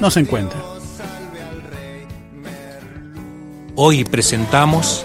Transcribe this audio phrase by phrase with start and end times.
[0.00, 0.60] no se encuentra.
[3.74, 5.04] Hoy presentamos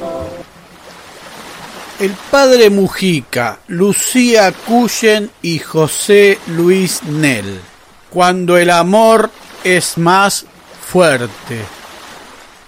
[1.99, 7.59] El padre Mujica, Lucía Cuyen y José Luis Nel.
[8.09, 9.29] Cuando el amor
[9.63, 10.45] es más
[10.87, 11.59] fuerte.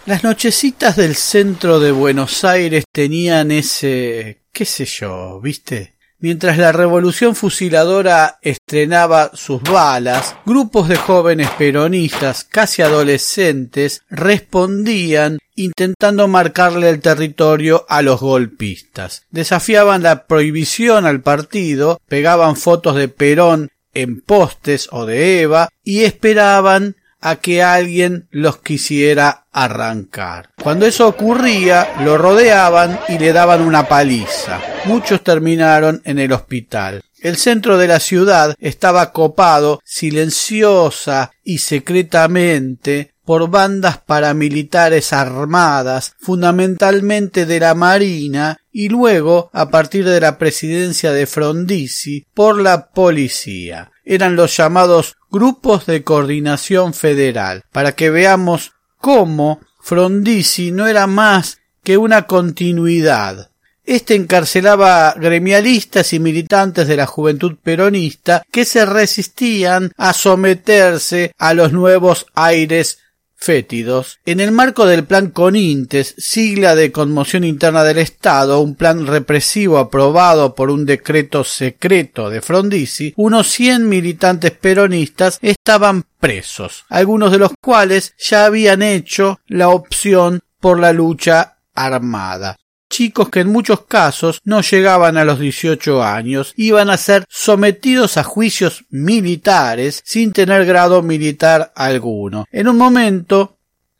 [0.05, 5.94] Las nochecitas del centro de Buenos Aires tenían ese, qué sé yo, ¿viste?
[6.19, 16.27] Mientras la revolución fusiladora estrenaba sus balas, grupos de jóvenes peronistas, casi adolescentes, respondían intentando
[16.27, 19.23] marcarle el territorio a los golpistas.
[19.29, 26.03] Desafiaban la prohibición al partido, pegaban fotos de Perón en postes o de Eva y
[26.03, 30.51] esperaban a que alguien los quisiera arrancar.
[30.61, 34.61] Cuando eso ocurría, lo rodeaban y le daban una paliza.
[34.85, 37.01] Muchos terminaron en el hospital.
[37.19, 47.45] El centro de la ciudad estaba copado silenciosa y secretamente por bandas paramilitares armadas, fundamentalmente
[47.45, 53.91] de la Marina, y luego, a partir de la presidencia de Frondizi, por la policía.
[54.03, 61.57] Eran los llamados grupos de coordinación federal, para que veamos cómo Frondizi no era más
[61.83, 63.51] que una continuidad.
[63.85, 71.53] Este encarcelaba gremialistas y militantes de la juventud peronista que se resistían a someterse a
[71.53, 72.97] los nuevos aires
[73.35, 74.19] fétidos.
[74.25, 79.77] En el marco del Plan Conintes, sigla de conmoción interna del Estado, un plan represivo
[79.77, 87.39] aprobado por un decreto secreto de Frondizi, unos cien militantes peronistas estaban presos, algunos de
[87.39, 92.57] los cuales ya habían hecho la opción por la lucha armada
[92.95, 98.15] chicos que en muchos casos no llegaban a los 18 años, iban a ser sometidos
[98.15, 102.45] a juicios militares sin tener grado militar alguno.
[102.53, 103.57] En un momento,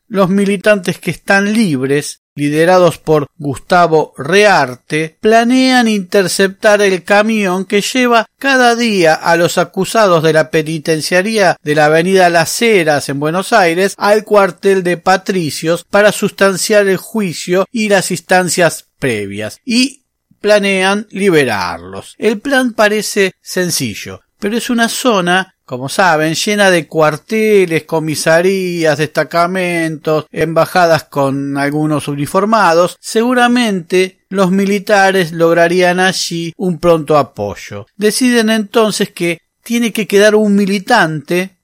[0.07, 8.27] los militantes que están libres liderados por Gustavo Rearte, planean interceptar el camión que lleva
[8.37, 13.53] cada día a los acusados de la penitenciaría de la avenida Las Heras en Buenos
[13.53, 20.03] Aires al cuartel de Patricios para sustanciar el juicio y las instancias previas y
[20.39, 22.15] planean liberarlos.
[22.17, 30.27] El plan parece sencillo, pero es una zona como saben, llena de cuarteles, comisarías, destacamentos,
[30.31, 37.87] embajadas con algunos uniformados, seguramente los militares lograrían allí un pronto apoyo.
[37.95, 41.57] Deciden entonces que tiene que quedar un militante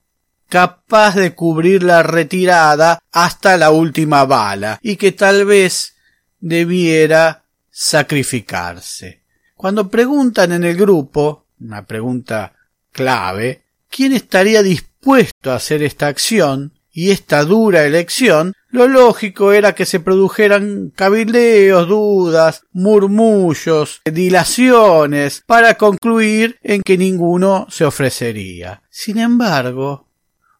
[0.49, 5.93] capaz de cubrir la retirada hasta la última bala y que tal vez
[6.41, 9.21] debiera sacrificarse.
[9.55, 12.53] Cuando preguntan en el grupo, una pregunta
[12.91, 18.53] clave, ¿quién estaría dispuesto a hacer esta acción y esta dura elección?
[18.69, 27.67] Lo lógico era que se produjeran cabildeos, dudas, murmullos, dilaciones, para concluir en que ninguno
[27.69, 28.81] se ofrecería.
[28.89, 30.07] Sin embargo,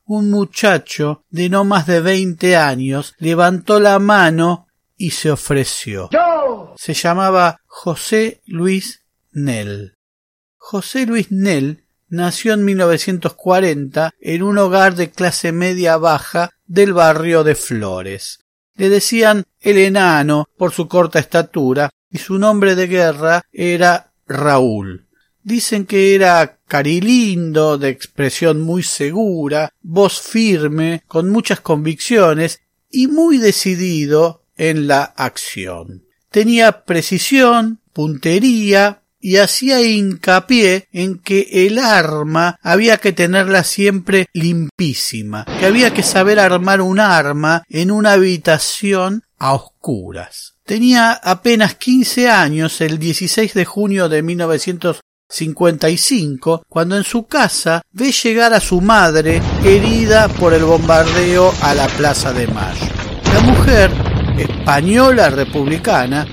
[0.06, 4.68] un muchacho de no más de veinte años levantó la mano
[5.02, 6.10] y se ofreció.
[6.76, 9.02] Se llamaba José Luis
[9.32, 9.96] Nell.
[10.58, 17.44] José Luis Nell nació en 1940 en un hogar de clase media baja del barrio
[17.44, 18.42] de Flores.
[18.76, 25.08] Le decían el enano por su corta estatura y su nombre de guerra era Raúl.
[25.42, 32.62] Dicen que era carilindo, de expresión muy segura, voz firme, con muchas convicciones
[32.92, 36.06] y muy decidido en la acción.
[36.30, 45.48] Tenía precisión, puntería y hacía hincapié en que el arma había que tenerla siempre limpísima,
[45.60, 50.54] que había que saber armar un arma en una habitación a oscuras.
[50.64, 58.12] Tenía apenas quince años el 16 de junio de 1955 cuando en su casa ve
[58.12, 62.86] llegar a su madre herida por el bombardeo a la Plaza de Mayo.
[63.34, 63.90] La mujer,
[64.38, 66.28] española republicana,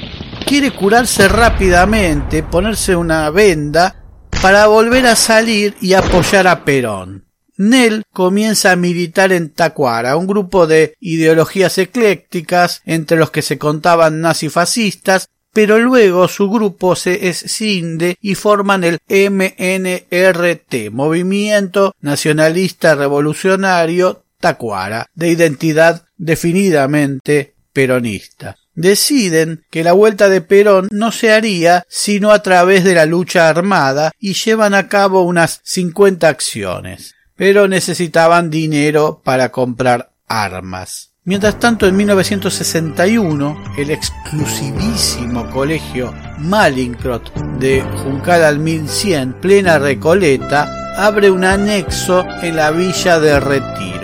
[0.47, 4.05] quiere curarse rápidamente, ponerse una venda
[4.43, 7.27] para volver a salir y apoyar a Perón.
[7.57, 13.59] Nell comienza a militar en Tacuara, un grupo de ideologías eclécticas entre los que se
[13.59, 24.23] contaban nazifascistas pero luego su grupo se escinde y forman el MNRT, Movimiento Nacionalista Revolucionario
[24.39, 28.57] Tacuara, de identidad definidamente peronista.
[28.75, 33.49] Deciden que la vuelta de Perón no se haría sino a través de la lucha
[33.49, 41.09] armada y llevan a cabo unas cincuenta acciones, pero necesitaban dinero para comprar armas.
[41.29, 51.31] Mientras tanto, en 1961, el exclusivísimo colegio Malincrot de Juncal al 1100, plena Recoleta, abre
[51.31, 53.98] un anexo en la villa de Retiro.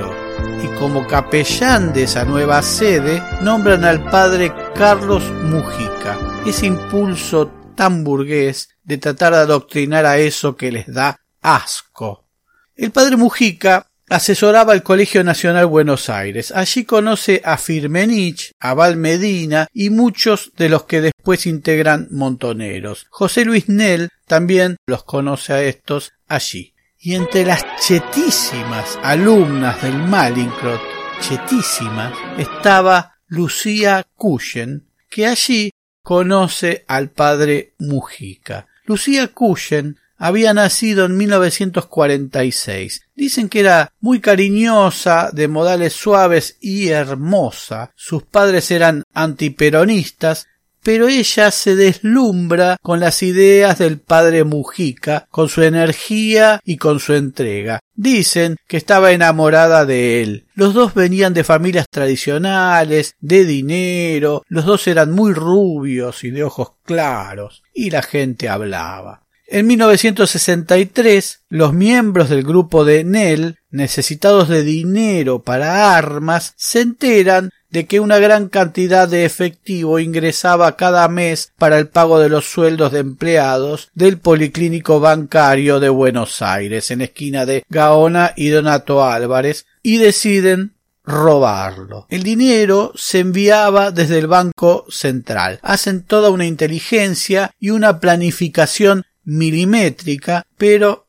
[0.78, 6.18] Como capellán de esa nueva sede, nombran al padre Carlos Mujica.
[6.46, 12.26] Ese impulso tan burgués de tratar de adoctrinar a eso que les da asco.
[12.74, 16.52] El padre Mujica asesoraba el Colegio Nacional Buenos Aires.
[16.54, 23.06] Allí conoce a Firmenich, a Val Medina y muchos de los que después integran Montoneros.
[23.10, 26.73] José Luis Nell también los conoce a estos allí.
[27.06, 30.80] Y entre las chetísimas alumnas del Malincrot,
[31.20, 35.70] chetísimas, estaba Lucía Cuyen, que allí
[36.02, 38.68] conoce al padre Mujica.
[38.86, 43.02] Lucía Cuyen había nacido en 1946.
[43.14, 47.92] Dicen que era muy cariñosa, de modales suaves y hermosa.
[47.96, 50.46] Sus padres eran antiperonistas,
[50.84, 57.00] pero ella se deslumbra con las ideas del padre Mujica, con su energía y con
[57.00, 57.80] su entrega.
[57.94, 60.46] Dicen que estaba enamorada de él.
[60.54, 66.44] Los dos venían de familias tradicionales, de dinero, los dos eran muy rubios y de
[66.44, 69.24] ojos claros, y la gente hablaba.
[69.46, 77.50] En 1963, los miembros del grupo de Nell, necesitados de dinero para armas, se enteran
[77.74, 82.44] de que una gran cantidad de efectivo ingresaba cada mes para el pago de los
[82.44, 89.04] sueldos de empleados del Policlínico Bancario de Buenos Aires, en esquina de Gaona y Donato
[89.04, 92.06] Álvarez, y deciden robarlo.
[92.10, 95.58] El dinero se enviaba desde el Banco Central.
[95.60, 101.03] Hacen toda una inteligencia y una planificación milimétrica, pero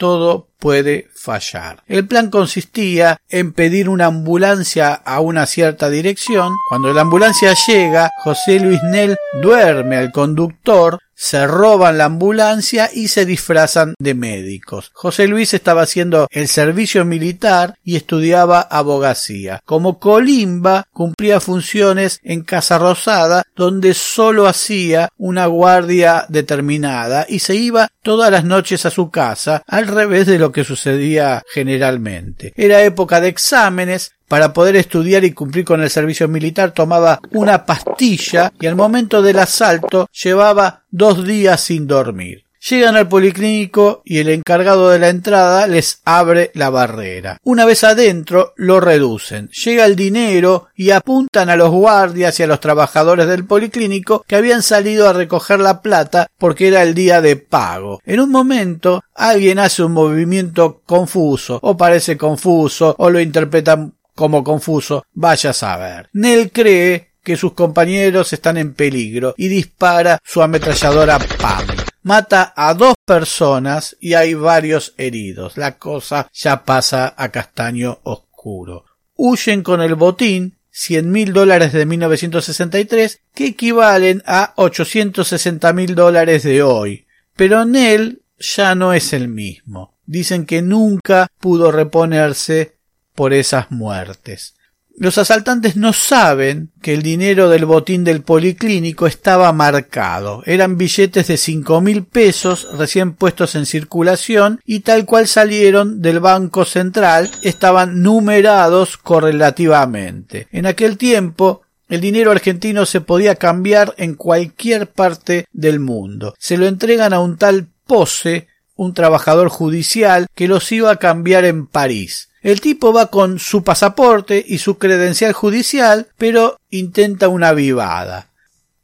[0.00, 1.82] todo puede fallar.
[1.86, 6.54] El plan consistía en pedir una ambulancia a una cierta dirección.
[6.70, 13.08] Cuando la ambulancia llega, José Luis Nel duerme al conductor se roban la ambulancia y
[13.08, 14.90] se disfrazan de médicos.
[14.94, 19.60] José Luis estaba haciendo el servicio militar y estudiaba abogacía.
[19.66, 27.54] Como colimba cumplía funciones en Casa Rosada donde solo hacía una guardia determinada y se
[27.54, 32.54] iba todas las noches a su casa al revés de lo que sucedía generalmente.
[32.56, 37.66] Era época de exámenes, para poder estudiar y cumplir con el servicio militar tomaba una
[37.66, 42.44] pastilla y al momento del asalto llevaba dos días sin dormir.
[42.68, 47.38] Llegan al policlínico y el encargado de la entrada les abre la barrera.
[47.42, 49.48] Una vez adentro lo reducen.
[49.48, 54.36] Llega el dinero y apuntan a los guardias y a los trabajadores del policlínico que
[54.36, 58.00] habían salido a recoger la plata porque era el día de pago.
[58.04, 64.44] En un momento alguien hace un movimiento confuso o parece confuso o lo interpretan como
[64.44, 65.04] confuso.
[65.12, 66.08] Vaya a saber.
[66.12, 71.66] Nell cree que sus compañeros están en peligro y dispara su ametralladora PAM
[72.02, 75.56] mata a dos personas y hay varios heridos.
[75.56, 78.84] La cosa ya pasa a castaño oscuro.
[79.14, 86.42] Huyen con el botín, cien mil dólares de 1963, que equivalen a 860 mil dólares
[86.42, 87.06] de hoy.
[87.36, 89.98] Pero Nell ya no es el mismo.
[90.06, 92.78] Dicen que nunca pudo reponerse
[93.20, 94.54] por esas muertes.
[94.96, 100.42] Los asaltantes no saben que el dinero del botín del policlínico estaba marcado.
[100.46, 106.18] Eran billetes de cinco mil pesos recién puestos en circulación y tal cual salieron del
[106.20, 110.48] Banco Central estaban numerados correlativamente.
[110.50, 111.60] En aquel tiempo
[111.90, 116.34] el dinero argentino se podía cambiar en cualquier parte del mundo.
[116.38, 121.44] Se lo entregan a un tal Pose, un trabajador judicial, que los iba a cambiar
[121.44, 122.29] en París.
[122.42, 128.28] El tipo va con su pasaporte y su credencial judicial, pero intenta una vivada.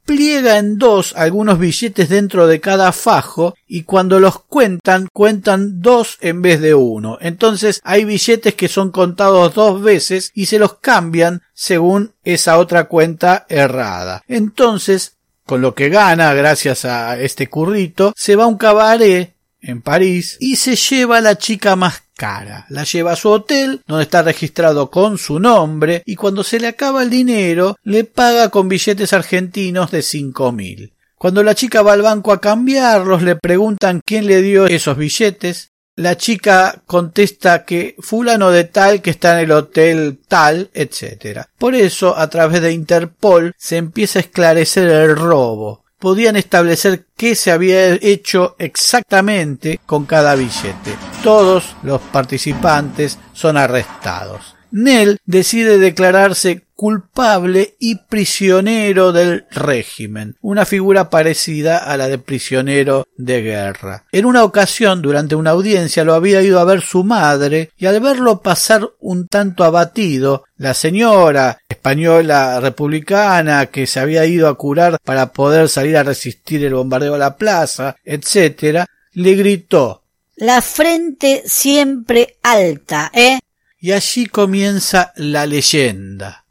[0.05, 6.17] Pliega en dos algunos billetes dentro de cada fajo y cuando los cuentan, cuentan dos
[6.21, 7.17] en vez de uno.
[7.19, 12.85] Entonces hay billetes que son contados dos veces y se los cambian según esa otra
[12.85, 14.23] cuenta errada.
[14.29, 19.81] Entonces, con lo que gana gracias a este currito, se va a un cabaret en
[19.81, 22.65] París y se lleva a la chica más cara.
[22.69, 26.67] La lleva a su hotel, donde está registrado con su nombre, y cuando se le
[26.67, 30.93] acaba el dinero, le paga con billetes argentinos de cinco mil.
[31.17, 35.71] Cuando la chica va al banco a cambiarlos, le preguntan quién le dio esos billetes.
[35.95, 41.45] La chica contesta que fulano de tal que está en el hotel tal, etc.
[41.57, 47.35] Por eso, a través de Interpol, se empieza a esclarecer el robo podían establecer qué
[47.35, 50.95] se había hecho exactamente con cada billete.
[51.23, 54.55] Todos los participantes son arrestados.
[54.71, 63.07] Nell decide declararse culpable y prisionero del régimen, una figura parecida a la de prisionero
[63.17, 64.05] de guerra.
[64.11, 67.99] En una ocasión, durante una audiencia, lo había ido a ver su madre y al
[67.99, 74.99] verlo pasar un tanto abatido, la señora española republicana que se había ido a curar
[75.03, 80.03] para poder salir a resistir el bombardeo a la plaza, etc., le gritó
[80.35, 83.39] La frente siempre alta, ¿eh?
[83.79, 86.43] Y allí comienza la leyenda.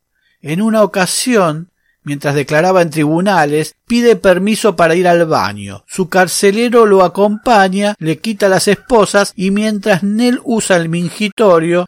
[0.46, 1.72] En una ocasión,
[2.04, 5.82] mientras declaraba en tribunales, pide permiso para ir al baño.
[5.88, 11.86] Su carcelero lo acompaña, le quita las esposas y mientras Nell usa el mingitorio,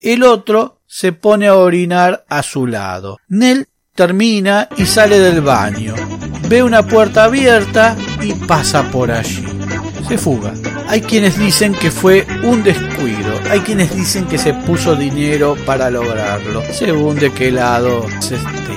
[0.00, 3.18] el otro se pone a orinar a su lado.
[3.28, 5.94] Nell termina y sale del baño.
[6.48, 9.53] Ve una puerta abierta y pasa por allí.
[10.08, 10.52] Se fuga.
[10.88, 15.90] Hay quienes dicen que fue un descuido, hay quienes dicen que se puso dinero para
[15.90, 18.74] lograrlo, según de qué lado se esté.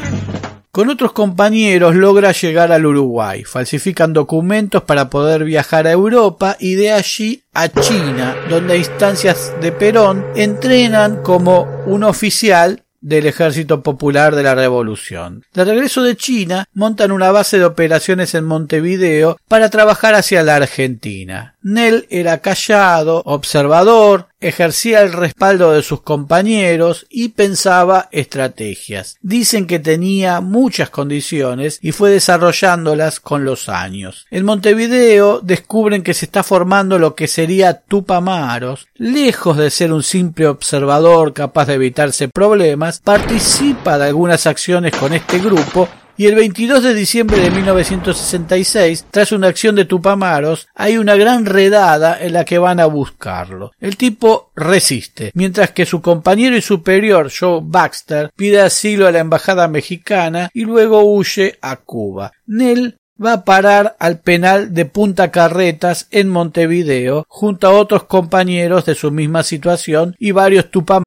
[0.72, 6.76] Con otros compañeros logra llegar al Uruguay, falsifican documentos para poder viajar a Europa y
[6.76, 14.36] de allí a China, donde instancias de Perón entrenan como un oficial del Ejército Popular
[14.36, 15.44] de la Revolución.
[15.54, 20.58] De regreso de China, montan una base de operaciones en Montevideo para trabajar hacia la
[20.58, 21.56] Argentina.
[21.68, 29.18] Nell era callado, observador, ejercía el respaldo de sus compañeros y pensaba estrategias.
[29.22, 34.28] Dicen que tenía muchas condiciones y fue desarrollándolas con los años.
[34.32, 38.88] En Montevideo descubren que se está formando lo que sería Tupamaros.
[38.96, 45.12] Lejos de ser un simple observador capaz de evitarse problemas, participa de algunas acciones con
[45.12, 50.98] este grupo y el 22 de diciembre de 1966, tras una acción de Tupamaros, hay
[50.98, 53.72] una gran redada en la que van a buscarlo.
[53.80, 59.20] El tipo resiste, mientras que su compañero y superior Joe Baxter pide asilo a la
[59.20, 62.32] embajada mexicana y luego huye a Cuba.
[62.48, 68.86] Nell va a parar al penal de Punta Carretas en Montevideo junto a otros compañeros
[68.86, 71.07] de su misma situación y varios Tupamaros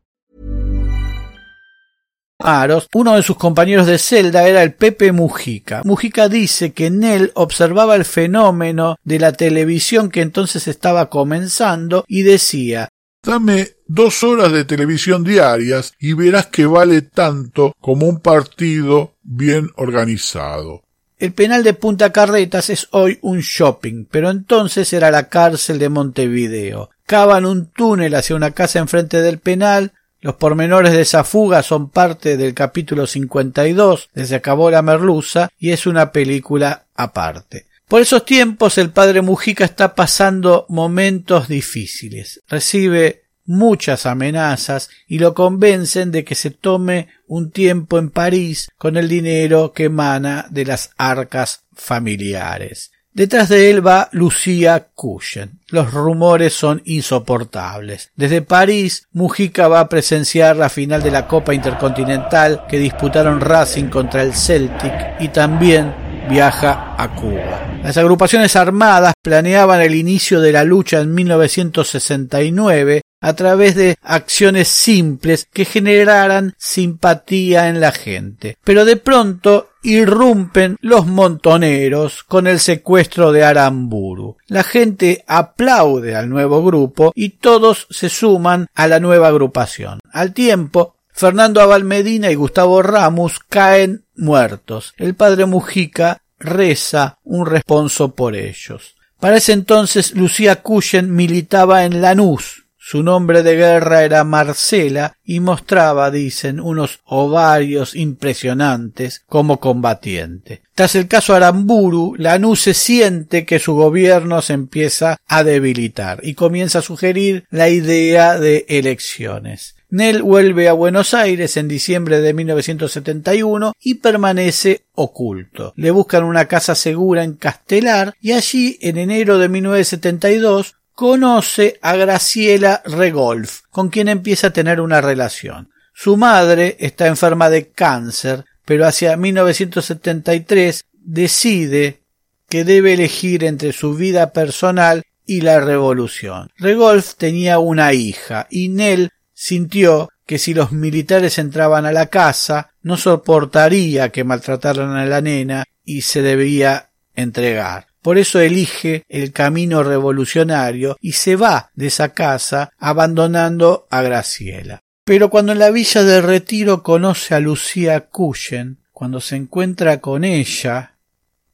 [2.43, 5.81] Aros, uno de sus compañeros de celda era el Pepe Mujica.
[5.83, 12.23] Mujica dice que Nell observaba el fenómeno de la televisión que entonces estaba comenzando y
[12.23, 12.89] decía
[13.23, 19.69] Dame dos horas de televisión diarias y verás que vale tanto como un partido bien
[19.75, 20.81] organizado.
[21.19, 25.89] El penal de Punta Carretas es hoy un shopping, pero entonces era la cárcel de
[25.89, 26.89] Montevideo.
[27.05, 31.89] Cavan un túnel hacia una casa enfrente del penal, los pormenores de esa fuga son
[31.89, 37.65] parte del capítulo 52 de Se acabó la merluza y es una película aparte.
[37.87, 42.41] Por esos tiempos el padre Mujica está pasando momentos difíciles.
[42.47, 48.97] Recibe muchas amenazas y lo convencen de que se tome un tiempo en París con
[48.97, 52.91] el dinero que emana de las arcas familiares.
[53.13, 55.59] Detrás de él va Lucía Cushen.
[55.67, 58.11] Los rumores son insoportables.
[58.15, 63.89] Desde París, Mujica va a presenciar la final de la Copa Intercontinental que disputaron Racing
[63.89, 65.93] contra el Celtic y también
[66.29, 67.81] viaja a Cuba.
[67.83, 74.67] Las agrupaciones armadas planeaban el inicio de la lucha en 1969 a través de acciones
[74.67, 78.57] simples que generaran simpatía en la gente.
[78.63, 84.37] Pero de pronto irrumpen los montoneros con el secuestro de Aramburu.
[84.47, 89.99] La gente aplaude al nuevo grupo y todos se suman a la nueva agrupación.
[90.11, 94.93] Al tiempo, Fernando Abal Medina y Gustavo Ramos caen muertos.
[94.97, 98.95] El padre Mujica reza un responso por ellos.
[99.19, 102.65] Para ese entonces Lucía Cuyen militaba en Lanús.
[102.91, 110.63] Su nombre de guerra era Marcela y mostraba, dicen, unos ovarios impresionantes como combatiente.
[110.75, 116.33] Tras el caso Aramburu, Lanús se siente que su gobierno se empieza a debilitar y
[116.33, 119.77] comienza a sugerir la idea de elecciones.
[119.89, 125.71] Nell vuelve a Buenos Aires en diciembre de 1971 y permanece oculto.
[125.77, 131.95] Le buscan una casa segura en Castelar y allí en enero de 1972 conoce a
[131.95, 135.71] Graciela Regolf, con quien empieza a tener una relación.
[135.95, 142.03] Su madre está enferma de cáncer, pero hacia 1973 decide
[142.47, 146.51] que debe elegir entre su vida personal y la revolución.
[146.57, 152.75] Regolf tenía una hija y Nell sintió que si los militares entraban a la casa
[152.83, 157.87] no soportaría que maltrataran a la nena y se debía entregar.
[158.01, 164.79] Por eso elige el camino revolucionario y se va de esa casa abandonando a Graciela.
[165.03, 170.23] Pero cuando en la villa de retiro conoce a Lucía Cuyen, cuando se encuentra con
[170.23, 170.95] ella,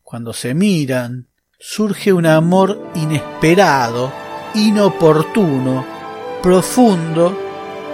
[0.03, 1.27] cuando se miran,
[1.59, 4.13] surge un amor inesperado,
[4.53, 5.85] inoportuno,
[6.41, 7.37] profundo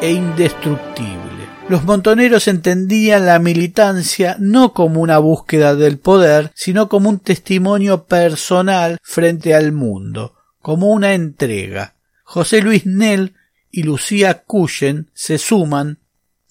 [0.01, 1.22] e indestructible.
[1.69, 8.03] Los montoneros entendían la militancia no como una búsqueda del poder, sino como un testimonio
[8.03, 11.95] personal frente al mundo, como una entrega.
[12.23, 13.33] José Luis Nell
[13.71, 15.99] y Lucía Cuyen se suman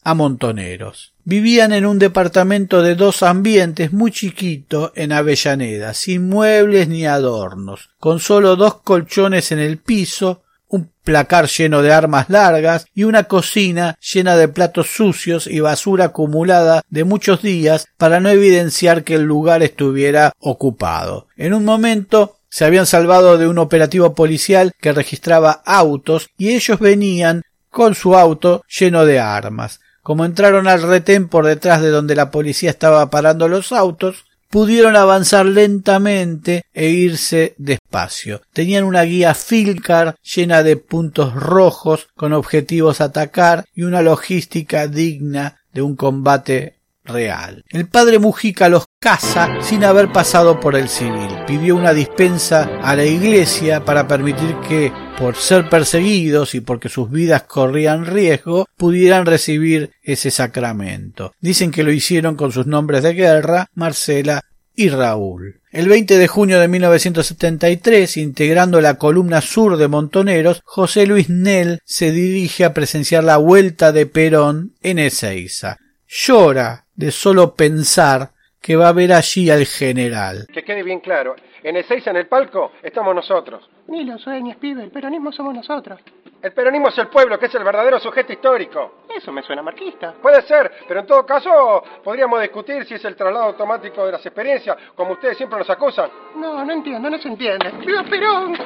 [0.03, 1.13] a montoneros.
[1.25, 7.91] Vivían en un departamento de dos ambientes muy chiquito en Avellaneda, sin muebles ni adornos,
[7.99, 13.25] con solo dos colchones en el piso, un placar lleno de armas largas y una
[13.25, 19.15] cocina llena de platos sucios y basura acumulada de muchos días para no evidenciar que
[19.15, 21.29] el lugar estuviera ocupado.
[21.37, 26.79] En un momento se habían salvado de un operativo policial que registraba autos y ellos
[26.81, 29.81] venían con su auto lleno de armas.
[30.03, 34.97] Como entraron al retén por detrás de donde la policía estaba parando los autos, pudieron
[34.97, 38.43] avanzar lentamente e irse despacio.
[38.53, 44.89] Tenían una guía Filcar llena de puntos rojos con objetivos a atacar y una logística
[44.89, 47.65] digna de un combate real.
[47.71, 51.29] El padre Mujica los casa sin haber pasado por el civil.
[51.45, 57.11] Pidió una dispensa a la iglesia para permitir que, por ser perseguidos y porque sus
[57.11, 61.35] vidas corrían riesgo, pudieran recibir ese sacramento.
[61.41, 64.41] Dicen que lo hicieron con sus nombres de guerra, Marcela
[64.77, 65.61] y Raúl.
[65.73, 71.81] El 20 de junio de 1973, integrando la columna sur de Montoneros, José Luis Nel
[71.85, 75.79] se dirige a presenciar la vuelta de Perón en Ezeiza.
[76.07, 78.31] Llora de solo pensar
[78.63, 80.47] que va a ver allí al general.
[80.53, 83.69] Que quede bien claro, en Ezeiza en el palco estamos nosotros.
[83.89, 86.01] Ni lo sueñes, pibe, el peronismo somos nosotros.
[86.41, 89.05] El peronismo es el pueblo, que es el verdadero sujeto histórico.
[89.15, 90.15] Eso me suena marquista.
[90.21, 94.25] Puede ser, pero en todo caso podríamos discutir si es el traslado automático de las
[94.25, 96.11] experiencias, como ustedes siempre nos acusan.
[96.37, 97.71] No, no entiendo, no se entiende.
[97.85, 98.57] ¡Viva Perón!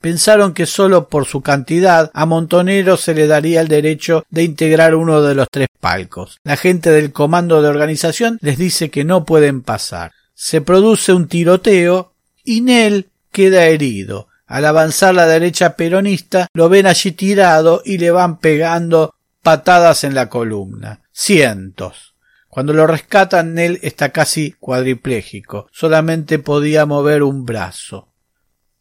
[0.00, 4.94] Pensaron que solo por su cantidad a Montonero se le daría el derecho de integrar
[4.94, 6.38] uno de los tres palcos.
[6.42, 10.12] La gente del comando de organización les dice que no pueden pasar.
[10.34, 14.28] Se produce un tiroteo y Nel queda herido.
[14.46, 20.14] Al avanzar la derecha peronista lo ven allí tirado y le van pegando patadas en
[20.14, 21.02] la columna.
[21.12, 22.14] Cientos.
[22.48, 25.68] Cuando lo rescatan, Nel está casi cuadripléjico.
[25.70, 28.09] Solamente podía mover un brazo.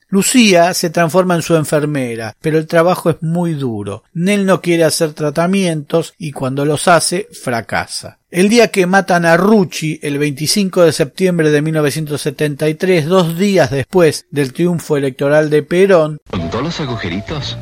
[0.09, 4.03] Lucía se transforma en su enfermera, pero el trabajo es muy duro.
[4.13, 8.17] Nel no quiere hacer tratamientos y cuando los hace fracasa.
[8.31, 14.25] El día que matan a Rucci, el 25 de septiembre de 1973, dos días después
[14.31, 17.57] del triunfo electoral de Perón, ¿Contó los agujeritos?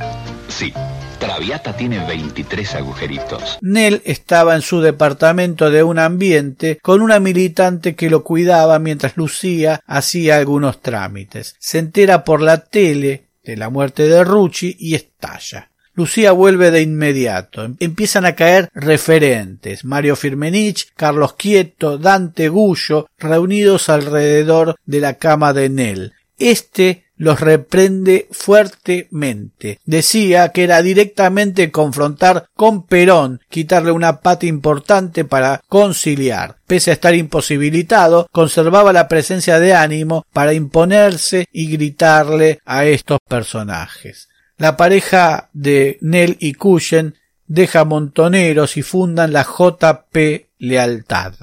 [0.47, 0.73] Sí.
[1.19, 3.57] Traviata tiene 23 agujeritos.
[3.61, 9.17] Nel estaba en su departamento de un ambiente con una militante que lo cuidaba mientras
[9.17, 11.55] Lucía hacía algunos trámites.
[11.59, 15.71] Se entera por la tele de la muerte de Rucci y estalla.
[15.93, 17.67] Lucía vuelve de inmediato.
[17.79, 19.83] Empiezan a caer referentes.
[19.83, 26.13] Mario Firmenich, Carlos Quieto, Dante Gullo, reunidos alrededor de la cama de Nel.
[26.37, 29.79] Este los reprende fuertemente.
[29.85, 36.57] Decía que era directamente confrontar con Perón, quitarle una pata importante para conciliar.
[36.67, 43.19] Pese a estar imposibilitado, conservaba la presencia de ánimo para imponerse y gritarle a estos
[43.27, 44.29] personajes.
[44.57, 47.15] La pareja de Nell y Cushen
[47.47, 50.17] deja Montoneros y fundan la JP
[50.59, 51.33] Lealtad.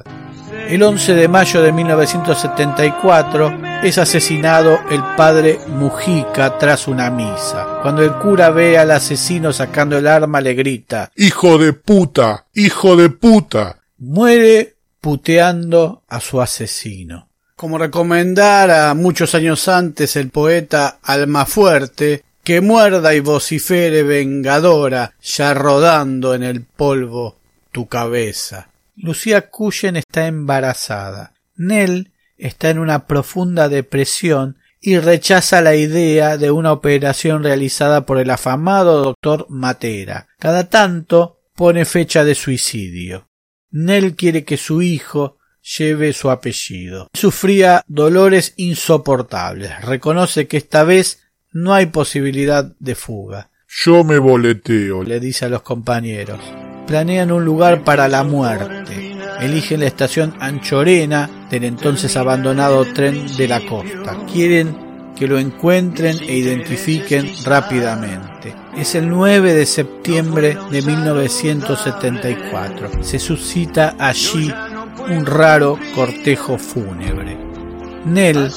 [0.68, 7.80] El 11 de mayo de 1974 es asesinado el padre Mujica tras una misa.
[7.82, 12.96] Cuando el cura ve al asesino sacando el arma le grita Hijo de puta, hijo
[12.96, 13.76] de puta.
[13.98, 17.28] Muere puteando a su asesino.
[17.56, 26.34] Como recomendara muchos años antes el poeta Almafuerte, que muerda y vocifere vengadora, ya rodando
[26.34, 27.36] en el polvo
[27.70, 28.68] tu cabeza.
[28.96, 31.35] Lucía Cuyen está embarazada.
[31.57, 38.18] Nell está en una profunda depresión y rechaza la idea de una operación realizada por
[38.18, 40.28] el afamado doctor Matera.
[40.38, 43.28] Cada tanto pone fecha de suicidio.
[43.70, 45.38] Nell quiere que su hijo
[45.78, 47.09] lleve su apellido.
[47.14, 49.80] Sufría dolores insoportables.
[49.83, 53.50] Reconoce que esta vez no hay posibilidad de fuga.
[53.66, 56.40] Yo me boleteo, le dice a los compañeros
[56.87, 59.16] planean un lugar para la muerte.
[59.40, 64.16] Eligen la estación Anchorena del entonces abandonado tren de la costa.
[64.33, 64.85] Quieren
[65.16, 68.55] que lo encuentren e identifiquen rápidamente.
[68.77, 73.03] Es el 9 de septiembre de 1974.
[73.03, 74.53] Se suscita allí
[75.09, 77.37] un raro cortejo fúnebre.
[78.07, 78.51] Nell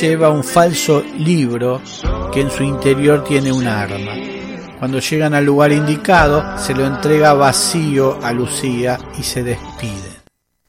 [0.00, 1.82] lleva un falso libro
[2.32, 4.37] que en su interior tiene un arma.
[4.78, 10.20] Cuando llegan al lugar indicado, se lo entrega vacío a Lucía y se despide.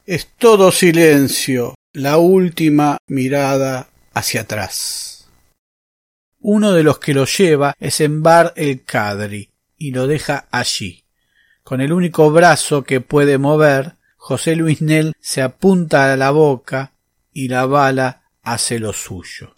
[0.04, 5.28] Es todo silencio, la última mirada hacia atrás.
[6.40, 11.04] Uno de los que lo lleva es Embar el Cadri y lo deja allí.
[11.62, 16.94] Con el único brazo que puede mover, José Luis Nel se apunta a la boca
[17.32, 19.52] y la bala hace lo suyo.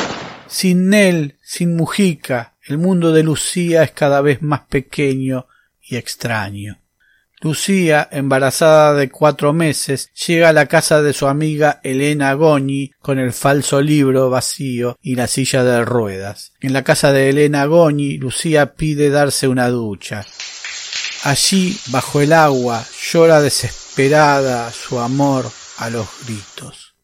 [0.47, 5.47] Sin Nel, sin Mujica, el mundo de Lucía es cada vez más pequeño
[5.81, 6.79] y extraño.
[7.43, 13.19] Lucía, embarazada de cuatro meses, llega a la casa de su amiga Elena Goñi con
[13.19, 16.53] el falso libro vacío y la silla de ruedas.
[16.61, 20.25] En la casa de Elena Goñi, Lucía pide darse una ducha.
[21.25, 26.95] Allí, bajo el agua, llora desesperada su amor a los gritos.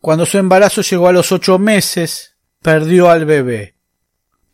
[0.00, 3.73] Cuando su embarazo llegó a los ocho meses, perdió al bebé.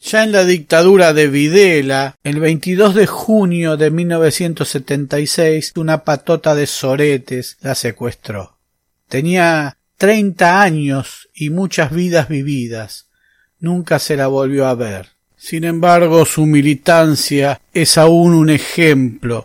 [0.02, 6.66] Ya en la dictadura de Videla, el 22 de junio de 1976, una patota de
[6.66, 8.58] soretes la secuestró.
[9.08, 13.08] Tenía treinta años y muchas vidas vividas.
[13.58, 15.08] Nunca se la volvió a ver.
[15.36, 19.44] Sin embargo, su militancia es aún un ejemplo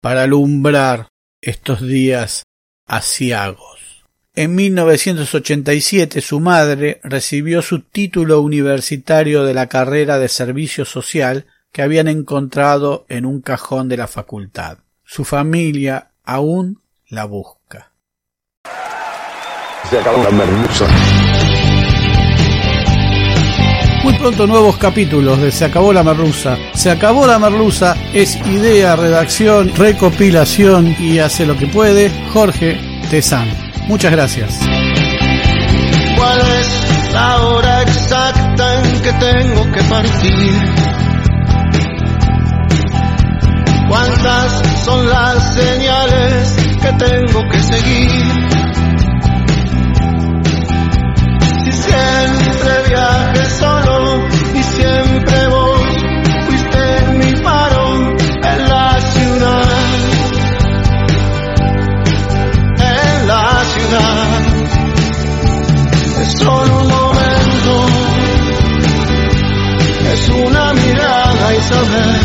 [0.00, 1.08] para alumbrar
[1.40, 2.44] estos días
[2.86, 3.78] aciagos.
[4.38, 11.82] En 1987 su madre recibió su título universitario de la carrera de servicio social que
[11.82, 14.78] habían encontrado en un cajón de la facultad.
[15.02, 17.90] Su familia aún la busca.
[19.90, 20.86] Se acabó la merluza.
[24.04, 26.56] Muy pronto nuevos capítulos de Se acabó la merluza.
[26.74, 32.78] Se acabó la merluza es idea, redacción, recopilación y hace lo que puede Jorge
[33.10, 33.67] Tezán.
[33.88, 34.58] Muchas gracias.
[36.16, 40.52] ¿Cuál es la hora exacta en que tengo que partir?
[43.88, 48.10] ¿Cuántas son las señales que tengo que seguir?
[51.64, 55.67] Si siempre viaje solo y siempre vos
[66.48, 67.72] solo un momento,
[70.12, 72.20] es una mirada y saber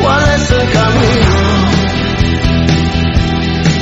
[0.00, 1.40] cuál es el camino.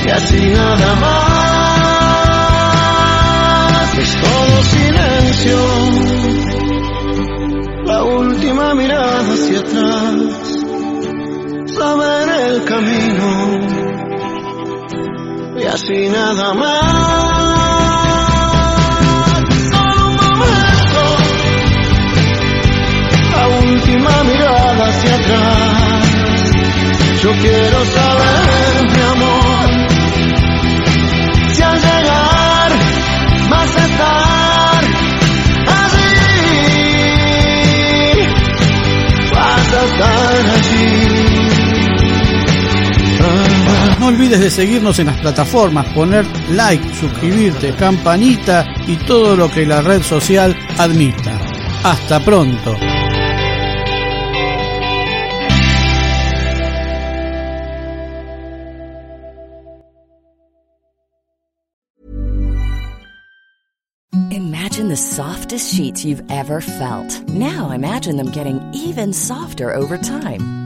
[0.05, 1.37] Y así nada más.
[4.03, 5.59] Es todo silencio.
[7.87, 10.15] La última mirada hacia atrás.
[11.79, 13.29] Saber el camino.
[15.61, 16.76] Y así nada más
[44.17, 49.83] olvides de seguirnos en las plataformas, poner like, suscribirte, campanita y todo lo que la
[49.83, 51.39] red social admita.
[51.83, 52.75] Hasta pronto.
[64.31, 67.29] Imagine the softest sheets you've ever felt.
[67.29, 70.66] Now imagine them getting even softer over time.